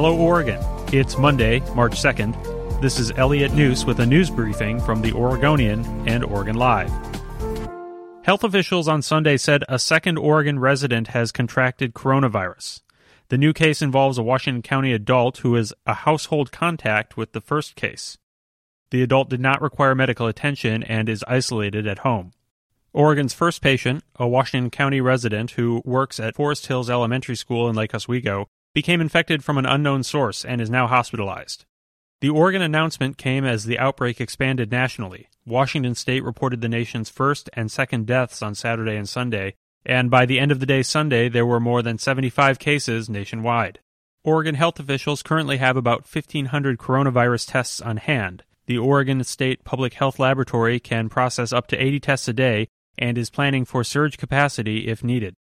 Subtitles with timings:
[0.00, 0.60] Hello, Oregon.
[0.92, 2.80] It's Monday, March 2nd.
[2.80, 6.88] This is Elliot Njus with a news briefing from the Oregonian and Oregon Live.
[8.22, 12.82] Health officials on Sunday said a second Oregon resident has contracted coronavirus.
[13.28, 17.40] The new case involves a Washington County adult who is a household contact with the
[17.40, 18.18] first case.
[18.92, 22.30] The adult did not require medical attention and is isolated at home.
[22.92, 27.74] Oregon's first patient, a Washington County resident who works at Forest Hills Elementary School in
[27.74, 31.64] Lake Oswego, became infected from an unknown source and is now hospitalized.
[32.20, 35.26] The Oregon announcement came as the outbreak expanded nationally.
[35.44, 40.26] Washington state reported the nation's first and second deaths on Saturday and Sunday, and by
[40.26, 43.80] the end of the day Sunday, there were more than 75 cases nationwide.
[44.22, 48.44] Oregon health officials currently have about 1,500 coronavirus tests on hand.
[48.66, 53.18] The Oregon State Public Health Laboratory can process up to 80 tests a day and
[53.18, 55.34] is planning for surge capacity if needed.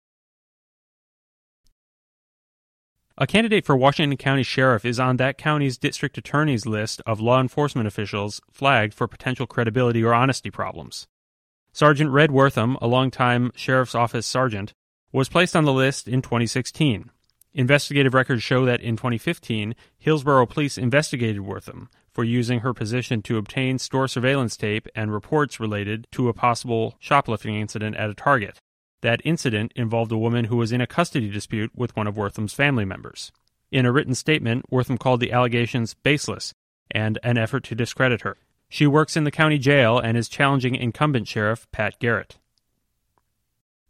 [3.19, 7.41] A candidate for Washington County Sheriff is on that county's district attorney's list of law
[7.41, 11.07] enforcement officials flagged for potential credibility or honesty problems.
[11.73, 14.75] Sergeant Red Wortham, a longtime sheriff's office sergeant,
[15.11, 17.09] was placed on the list in 2016.
[17.55, 23.39] Investigative records show that in 2015, Hillsboro police investigated Wortham for using her position to
[23.39, 28.59] obtain store surveillance tape and reports related to a possible shoplifting incident at a Target.
[29.01, 32.53] That incident involved a woman who was in a custody dispute with one of Wortham's
[32.53, 33.31] family members.
[33.71, 36.53] In a written statement, Wortham called the allegations baseless
[36.89, 38.37] and an effort to discredit her.
[38.69, 42.37] She works in the county jail and is challenging incumbent sheriff Pat Garrett.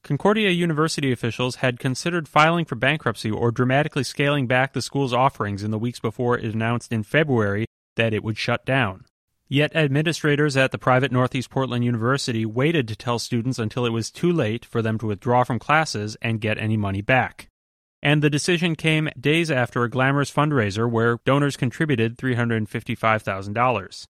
[0.04, 5.64] Concordia University officials had considered filing for bankruptcy or dramatically scaling back the school's offerings
[5.64, 7.66] in the weeks before it announced in February
[7.96, 9.06] that it would shut down.
[9.50, 14.12] Yet administrators at the private Northeast Portland University waited to tell students until it was
[14.12, 17.48] too late for them to withdraw from classes and get any money back.
[18.04, 24.06] And the decision came days after a glamorous fundraiser where donors contributed $355,000.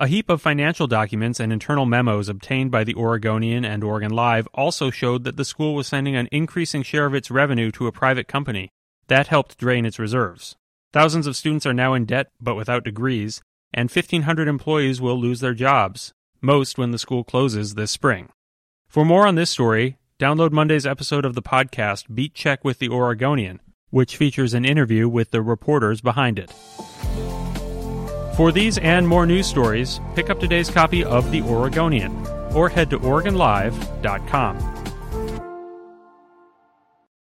[0.00, 4.46] A heap of financial documents and internal memos obtained by the Oregonian and Oregon Live
[4.54, 7.92] also showed that the school was sending an increasing share of its revenue to a
[7.92, 8.68] private company.
[9.08, 10.54] That helped drain its reserves.
[10.92, 13.42] Thousands of students are now in debt but without degrees,
[13.72, 18.28] and 1,500 employees will lose their jobs, most when the school closes this spring.
[18.88, 22.88] For more on this story, download Monday's episode of the podcast Beat Check with the
[22.88, 26.52] Oregonian, which features an interview with the reporters behind it.
[28.36, 32.24] For these and more news stories, pick up today's copy of The Oregonian
[32.54, 34.77] or head to OregonLive.com.